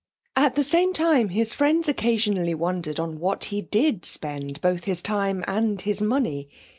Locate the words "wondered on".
2.55-3.19